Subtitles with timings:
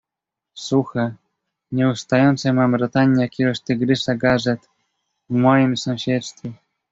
[0.53, 1.13] "Suche,
[1.71, 4.69] nieustające mamrotanie jakiegoś tygrysa gazet
[5.29, 6.53] w mojem sąsiedztwie."